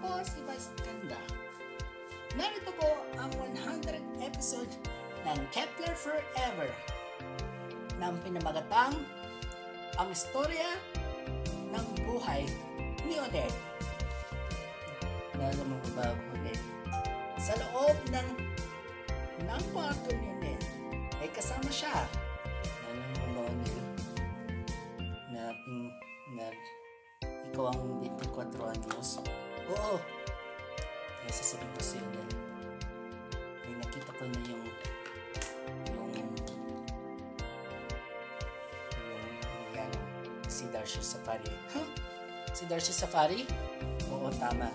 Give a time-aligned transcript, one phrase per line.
[0.00, 1.16] po si Vice Ganda.
[2.36, 4.68] Narito po ang 100th episode
[5.24, 6.68] ng Kepler Forever
[7.96, 8.92] ng pinamagatang
[9.96, 10.76] ang istorya
[11.72, 12.44] ng buhay
[13.08, 13.56] ni Odette.
[15.40, 16.66] Nalo mo ba Odette?
[17.40, 18.28] Sa loob ng
[19.48, 20.60] ng kwarto ni Ned
[21.24, 22.04] ay kasama siya.
[23.32, 23.80] Odette?
[25.32, 25.88] Na, pin,
[26.36, 26.52] na
[27.48, 29.24] ikaw ang 24 anyos.
[29.74, 29.98] Oo.
[31.22, 32.22] Kaya sasabihin ko sa'yo na
[33.66, 34.64] may nakita ko na yung
[35.90, 36.10] yung
[40.46, 41.50] si Darcy Safari.
[41.74, 41.86] Huh?
[42.54, 43.44] Si Darcy Safari?
[44.08, 44.70] Oo, tama.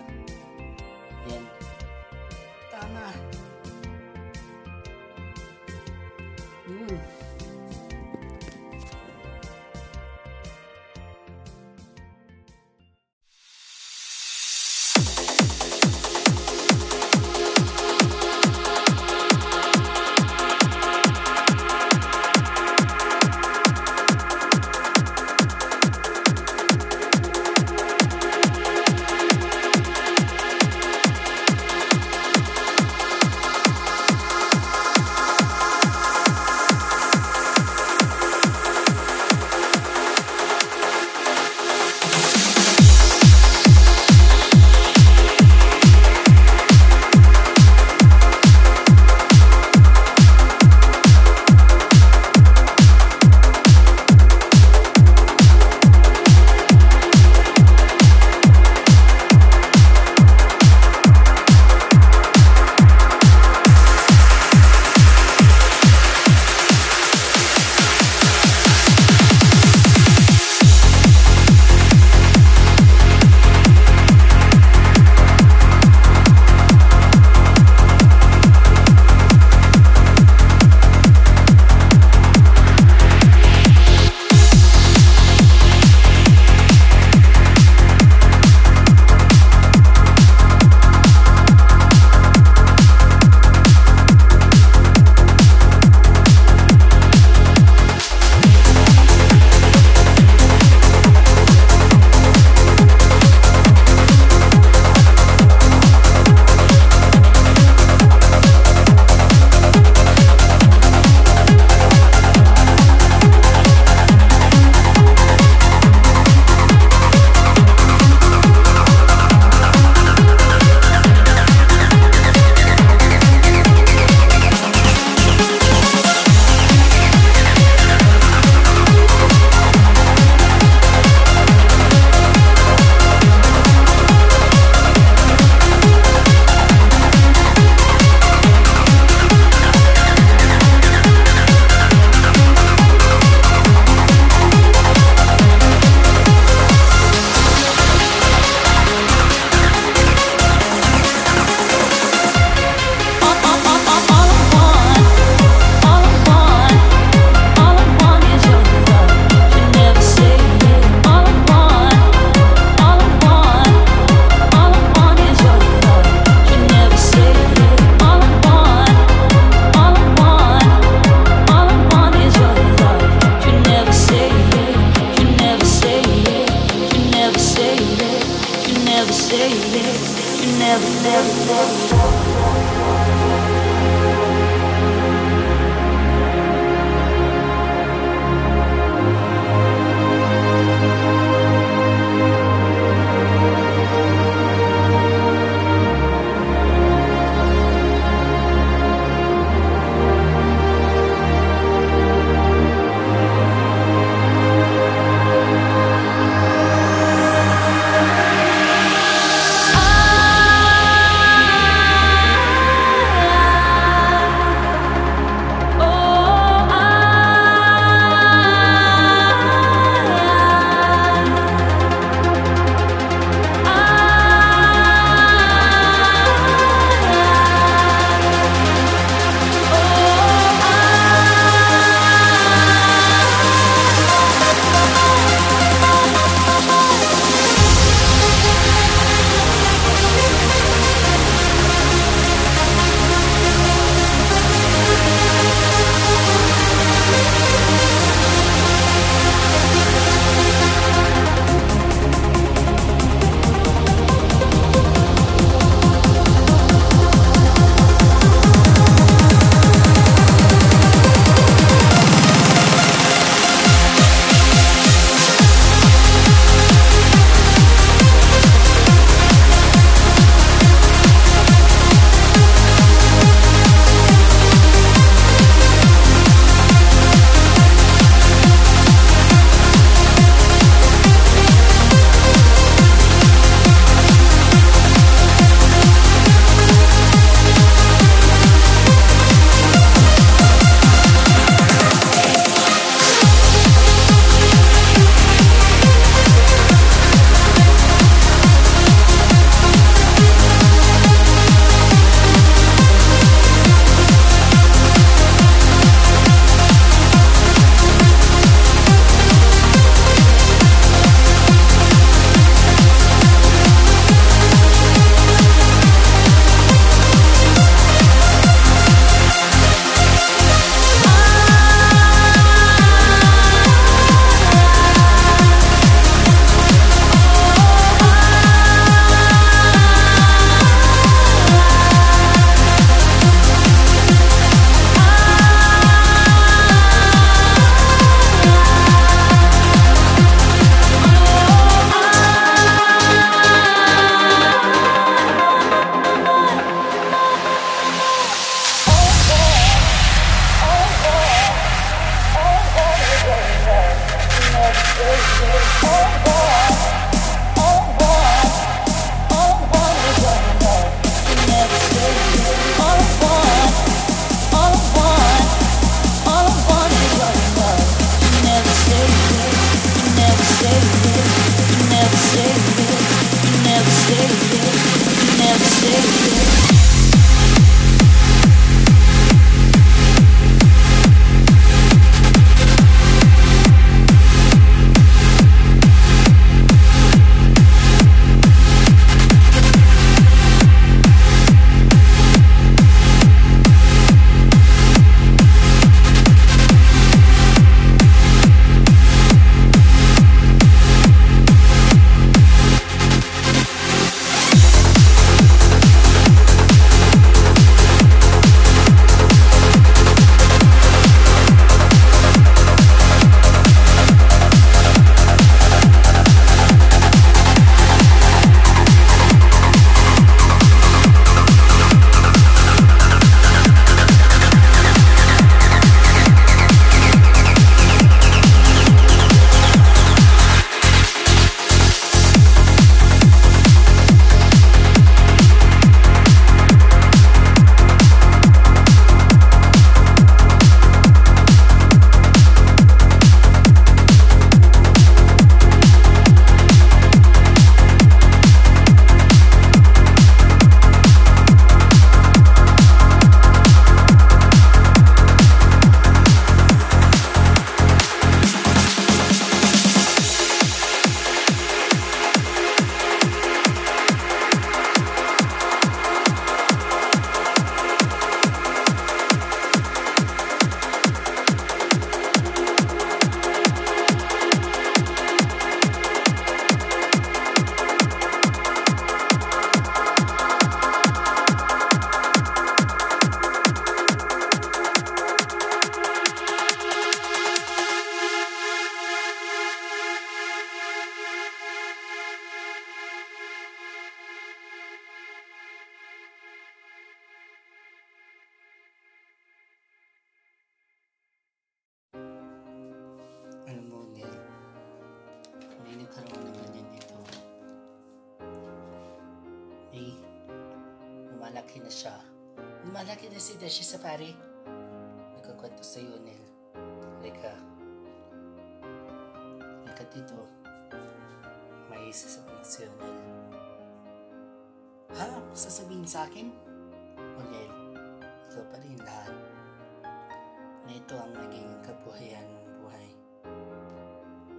[531.02, 533.06] Ito ang naging kabuhayan ng buhay.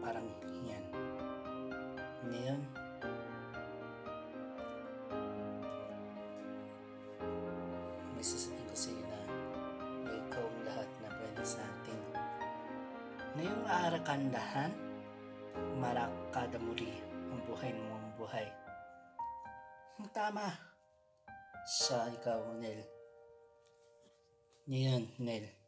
[0.04, 0.28] Parang
[0.68, 0.86] yan.
[2.28, 2.62] Ngayon,
[8.12, 9.20] may sasabihin ko sa iyo na
[10.04, 12.00] may ikaw ang lahat na pwede sa atin.
[13.40, 14.72] Ngayong aarakandahan,
[15.80, 16.92] marakada muli
[17.32, 18.48] ang buhay mo ang buhay.
[20.12, 20.52] Tama.
[21.64, 22.84] Siya, ikaw, Nel.
[24.68, 25.62] Ngayon, Nel.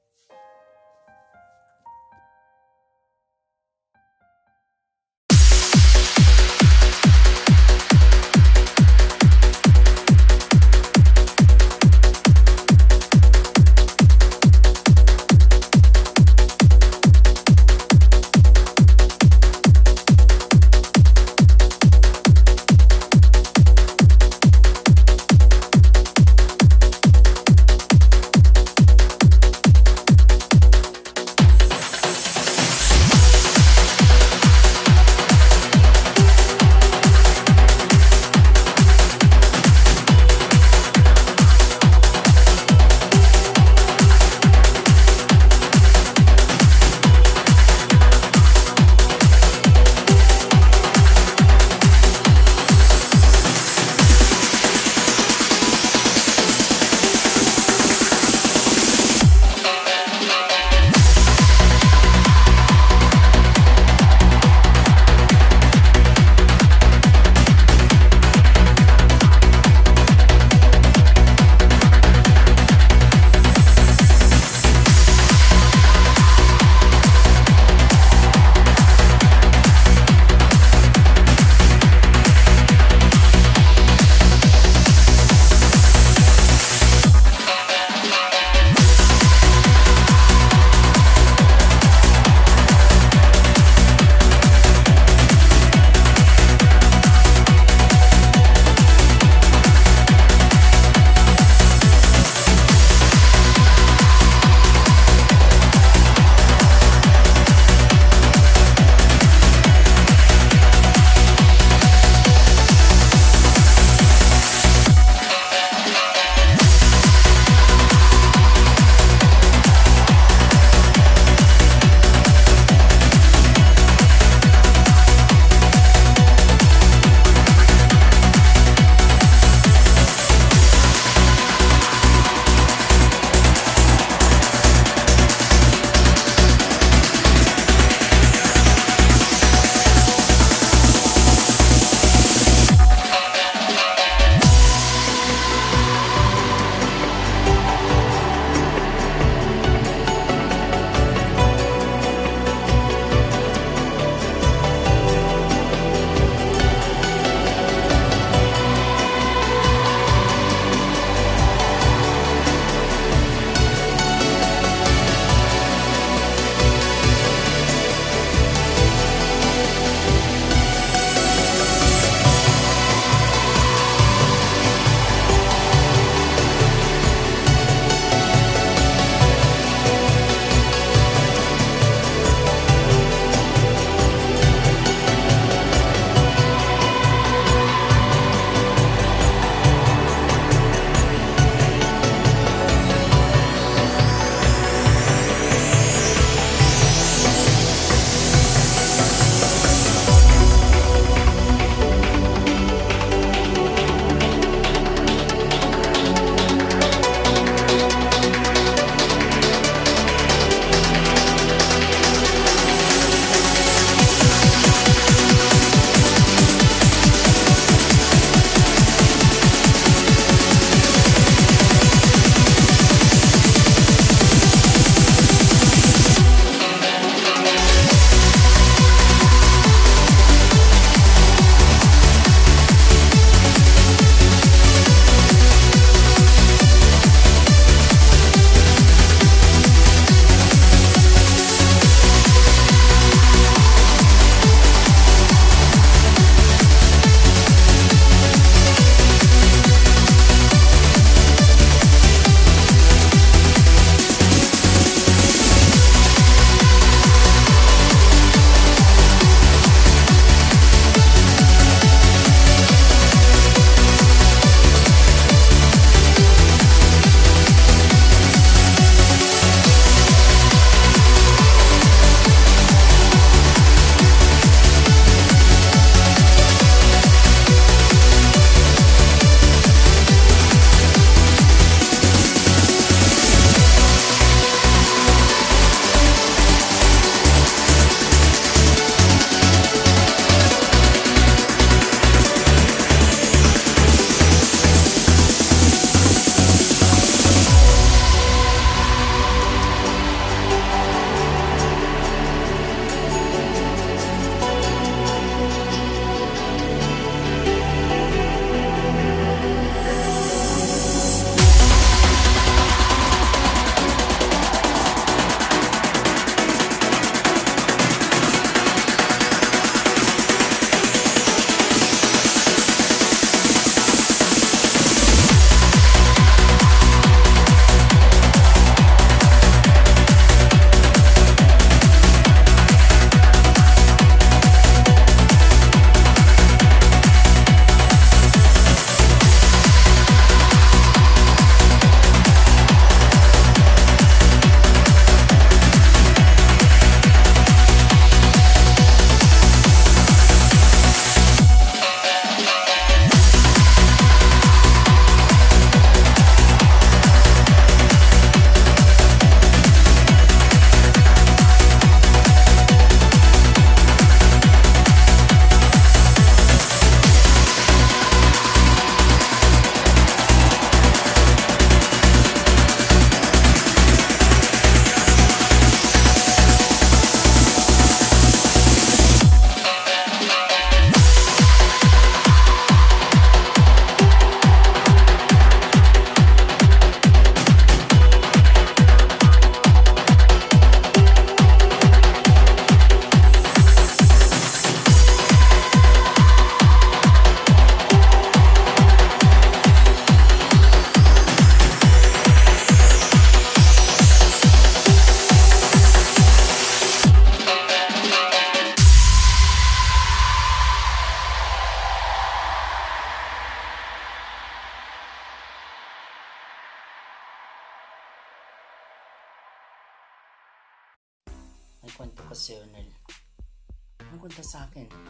[424.46, 425.04] Ang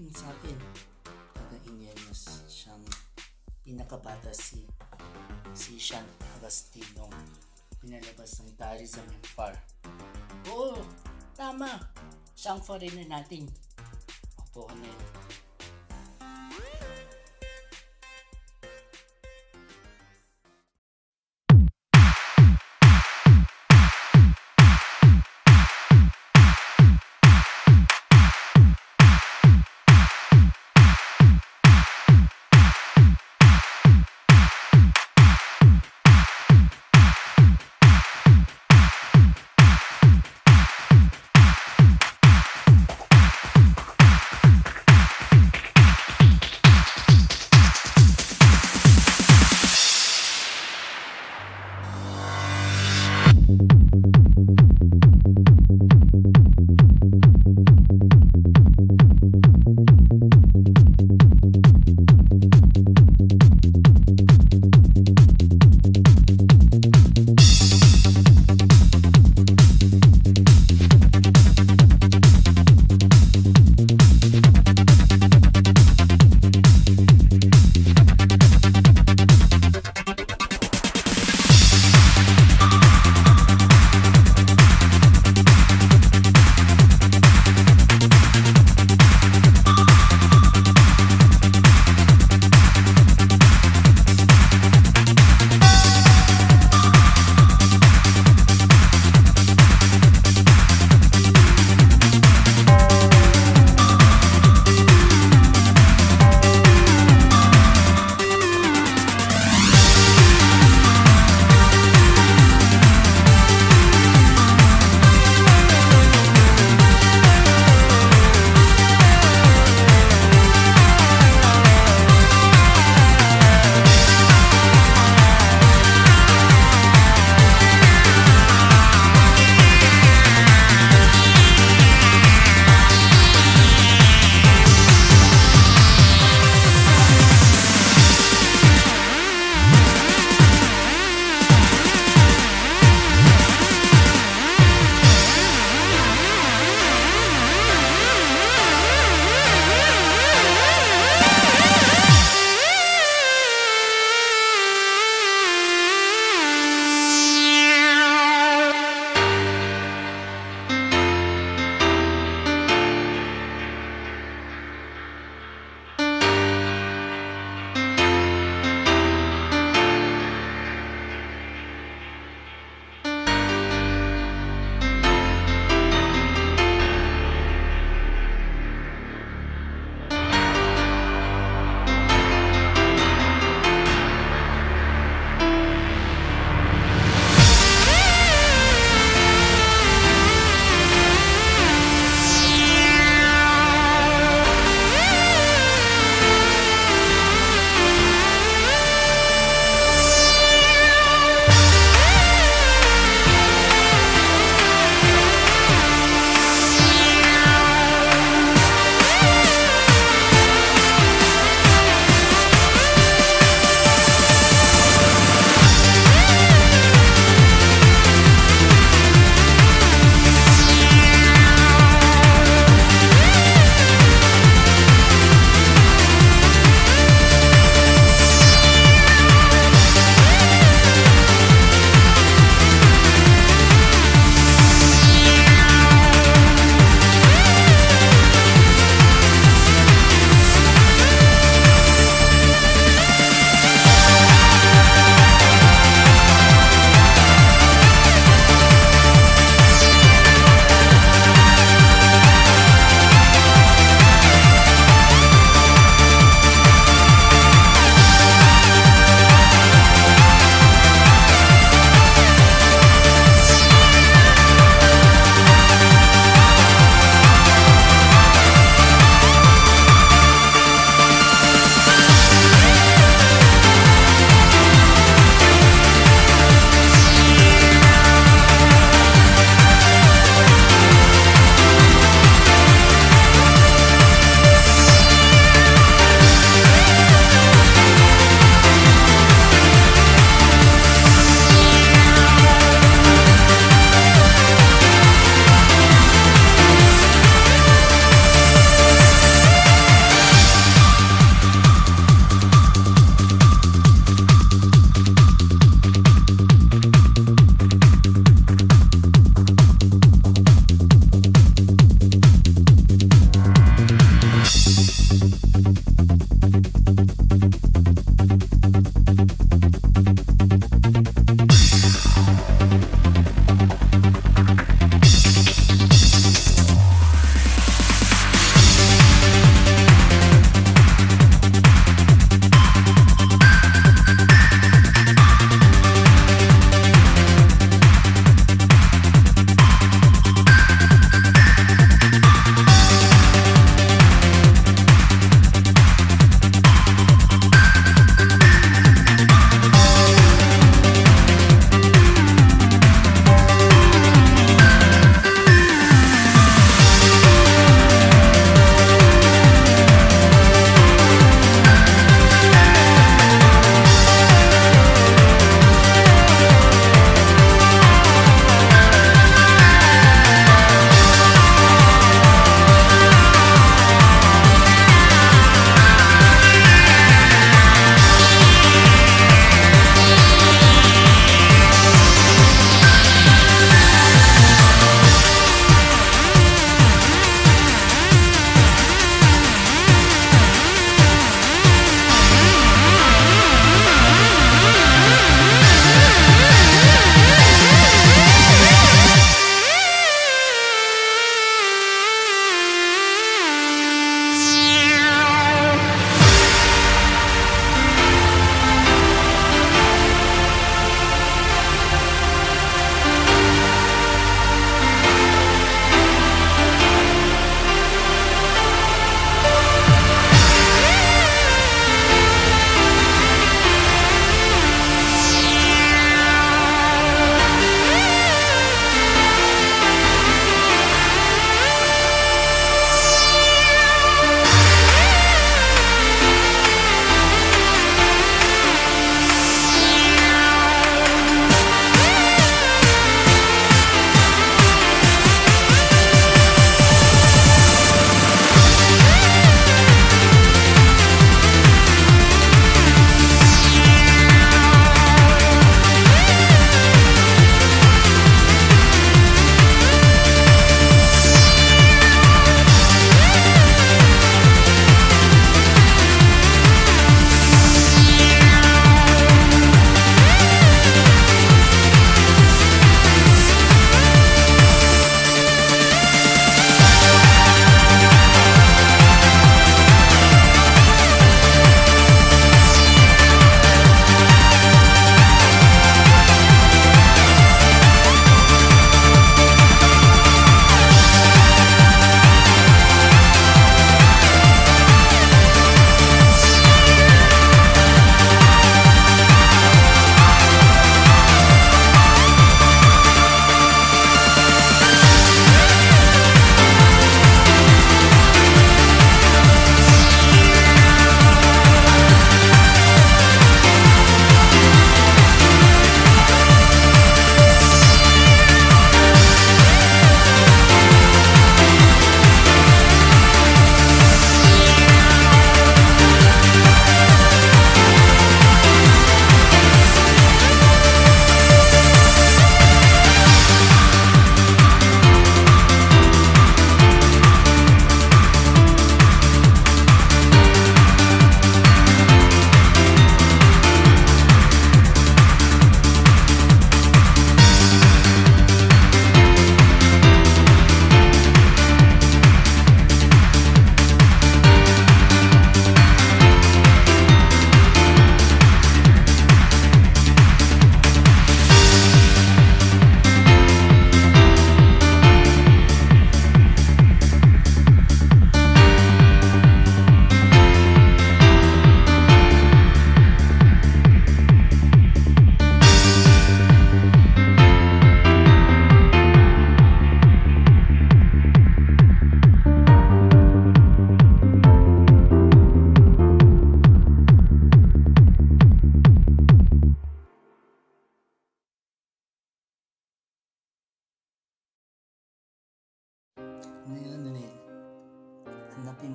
[0.00, 0.58] sabihin sa akin,
[1.36, 2.14] kagaingay na
[2.48, 2.84] siyang
[3.60, 4.64] pinakabata si
[5.52, 6.08] si Sean
[6.40, 7.04] Agastino
[7.84, 9.52] pinalabas ng tourism and far.
[10.48, 10.80] Oo,
[11.36, 11.84] tama.
[12.32, 13.44] Siyang foreigner natin.
[14.40, 15.19] Opo, ano yun?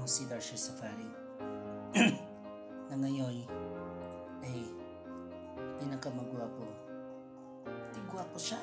[0.05, 1.09] ng si Darsha Safari
[2.93, 4.69] na ngayon eh, ay
[5.81, 6.61] pinakamagwapo.
[7.65, 8.61] Hindi gwapo siya.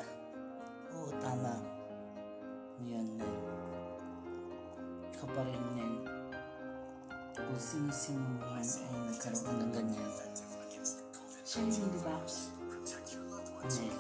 [0.95, 1.59] Oo, tama.
[2.79, 3.27] Ngayon na.
[5.11, 5.93] Ikaw pa rin yan.
[7.35, 10.11] Kung sino-sino man ay nagkaroon ng ganyan.
[11.43, 12.23] Siya yun, di ba?
[13.67, 13.91] Hindi.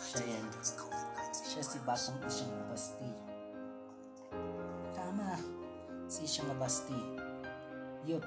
[0.00, 0.44] Siya yan.
[1.44, 3.33] Siya si Batang Isang Basti.
[6.24, 6.94] Patricia Mabasti.
[6.94, 8.08] Eh.
[8.08, 8.22] Yun.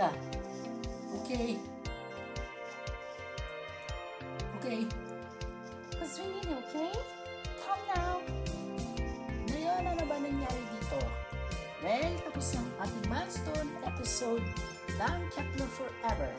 [0.00, 0.16] talaga.
[1.20, 1.60] Okay.
[4.60, 4.80] Okay.
[6.00, 6.92] Paswingin, okay?
[7.60, 8.22] Calm down.
[9.52, 11.00] Ngayon, ano ba nangyari dito?
[11.84, 14.44] Well, tapos ang ating milestone episode
[14.96, 16.32] ng Kepler Forever.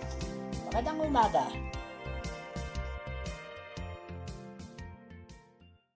[0.70, 1.46] Magandang umaga.